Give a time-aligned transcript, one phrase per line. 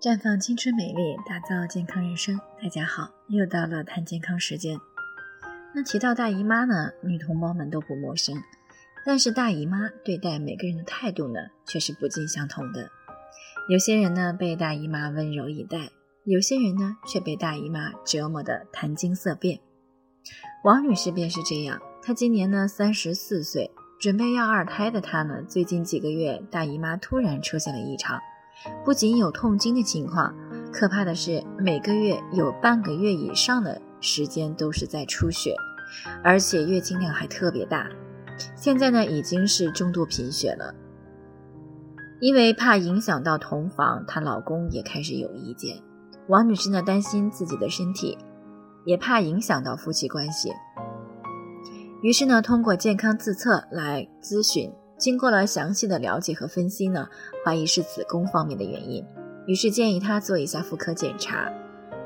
[0.00, 2.40] 绽放青春美丽，打造健康人生。
[2.62, 4.78] 大家好，又到了谈健康时间。
[5.74, 8.42] 那提到大姨妈呢，女同胞们都不陌生，
[9.04, 12.88] 但是大姨妈对待每个人的态度呢，却是不尽相同的。
[13.68, 15.90] 有些人呢被大姨妈温柔以待，
[16.24, 19.60] 有些人呢却被大姨妈折磨得谈惊色变。
[20.64, 23.70] 王女士便是这样，她今年呢三十四岁，
[24.00, 28.18] 准备要二胎的她呢，最近几个月大姨妈突然出现了异常。
[28.84, 30.34] 不仅有痛经的情况，
[30.72, 35.54] 可怕的是每个月有半个月以上的时间都是在出血，
[36.22, 37.88] 而且月经量还特别大。
[38.56, 40.74] 现在呢已经是中度贫血了。
[42.20, 45.82] 因为怕影响到同房，她老公也开始有意见。
[46.28, 48.18] 王女士呢担心自己的身体，
[48.84, 50.50] 也怕影响到夫妻关系，
[52.02, 54.70] 于是呢通过健康自测来咨询。
[55.00, 57.08] 经过了详细的了解和分析呢，
[57.42, 59.02] 怀疑是子宫方面的原因，
[59.46, 61.50] 于是建议她做一下妇科检查。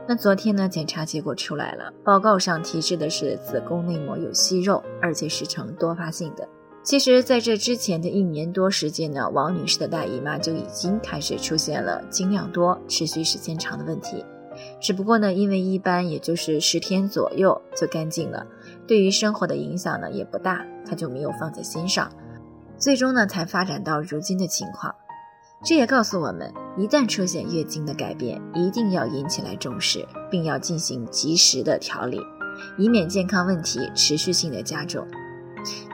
[0.07, 6.49] 那昨天呢，检查结果出来了，报告上提示的是子宫内膜有息肉，而且是呈多发性的。
[6.85, 14.25] 其实，在这之前的一年多时间呢，王女士的大姨妈就已经开始出现了经量多、持续时间长的问题。
[14.81, 18.47] 只不过呢，因为一般也就是十天左右就干净了，
[18.87, 22.09] 对于生活的影响呢也不大，她就没有放在心上。
[22.79, 24.95] 最终呢，才发展到如今的情况。
[25.65, 32.21] 这也告诉我们，一旦出现月经的改变，一定要引起来重视，并要进行及时的调理，
[32.77, 35.07] 以免健康问题持续性的加重。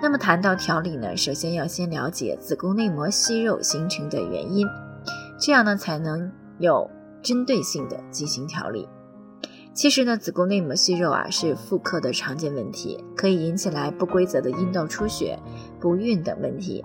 [0.02, 4.66] 那么谈到调理呢，首先要先了解子宫内膜息肉形成的原因，
[5.38, 6.90] 这样呢才能有
[7.22, 8.88] 针对性的进行调理。
[9.80, 15.38] 其实呢，子宫内膜息肉啊是妇科的常见问题，可以引起来不规则的阴道出血、
[15.80, 16.84] 不孕等问题。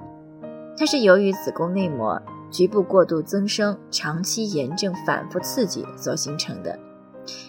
[0.78, 2.18] 它是由于子宫内膜
[2.50, 6.80] 局部过度增生、长期炎症反复刺激所形成的。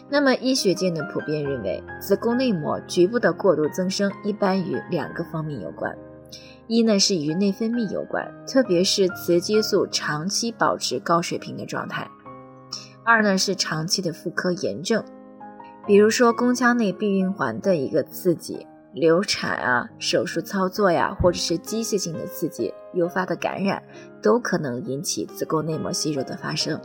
[0.08, 5.96] 那么医学界呢普遍认为，子宫内膜局部的过度增生一般与两个方面有关：
[6.66, 12.04] 一呢是与内分泌有关，特别是雌激素长期保持高水平的状态；
[13.04, 15.04] 二呢是长期的妇科炎症。
[15.86, 23.80] 比如说宫腔内避孕环的一个刺激、流产啊、手术操作呀，或者是机械性的刺激诱发的感染，
[24.20, 26.80] 都可能引起子宫内膜息肉的发生。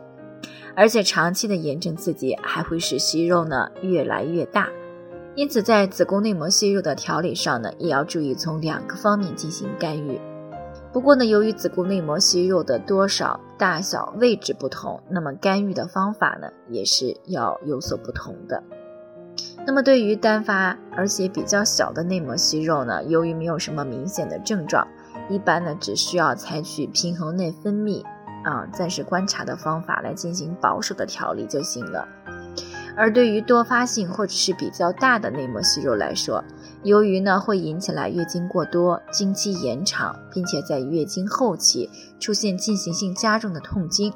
[0.76, 4.70] 而且长期的炎症刺激还会使息肉呢越来越大。
[5.34, 10.22] 因此，在子宫内膜息肉的调理上呢，也要注意从两个方面进行干预。
[10.94, 18.62] 不过呢，由于子宫内膜息肉的多少、大小、位置不同，那么干预的方法呢，也是要有所不同的。
[19.66, 24.86] 那么对于单发而且比较小的内膜息肉呢，由于没有什么明显的症状，
[25.30, 28.04] 一般呢只需要采取平衡内分泌
[28.44, 32.08] 啊暂时观察的方法来进行保守的调理就行了。
[32.98, 36.44] 而对于多发性或者是比较大的内膜息肉来说，
[36.84, 41.90] 由于呢会引起来月经过多、经期延长，并且在月经后期
[42.20, 44.12] 出现进行性加重的痛经，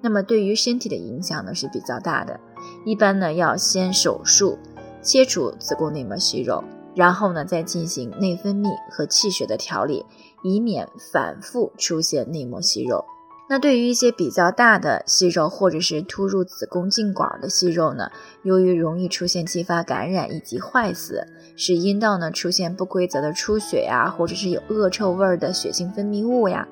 [0.00, 2.38] 那么对于身体的影响呢是比较大的，
[2.84, 4.56] 一般呢要先手术。
[5.02, 6.62] 切除子宫内膜息肉，
[6.94, 10.04] 然后呢，再进行内分泌和气血的调理，
[10.42, 13.04] 以免反复出现内膜息肉。
[13.48, 18.08] 那对于一些比较大的息肉，或者是突入子宫颈管的息肉呢，
[18.44, 26.68] 由于容易出现继发感染以及坏死，使阴道呢出现不规则的出血呀，或者是有恶臭味的血性分泌物呀，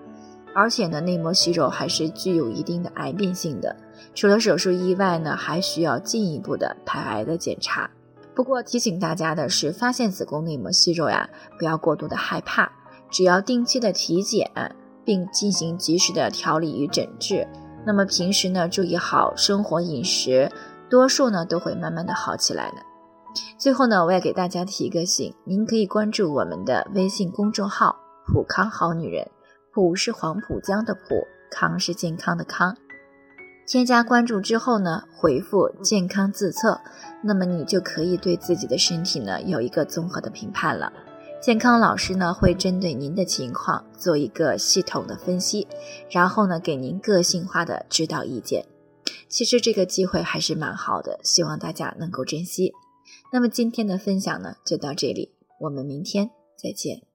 [0.55, 3.75] 而且呢，内膜息肉还是具有一定的癌变性的，
[4.15, 7.91] 除了手术以外呢，还需要进一步的排癌的检查。
[8.39, 11.29] 不过提醒大家的是，发现子宫内膜息肉呀，
[11.59, 12.71] 不要过度的害怕，
[13.11, 14.49] 只要定期的体检，
[15.05, 17.49] 并进行及时的调理与诊治，
[17.85, 20.53] 那么平时呢注意好生活饮食，
[20.89, 22.77] 多数呢都会慢慢的好起来的。
[23.59, 29.29] 最后呢，我也给大家提个醒，您可以关注我们的微信公众号“普康好女人”，
[29.75, 32.77] 普是黄浦江的普，康是健康的康。
[33.69, 36.81] 添加关注之后呢，回复“健康自测”，
[37.23, 40.91] 那么你就可以对自己的身体呢有一个综合的评判了。
[41.39, 45.69] 健康老师呢会针对您的情况做一个系统的分析，
[46.09, 48.65] 然后呢给您个性化的指导意见。
[49.29, 52.73] 其实这个机会还是蛮好的，希望大家能够珍惜。
[53.31, 57.08] 那么今天的分享呢就到这里，我们明天再见。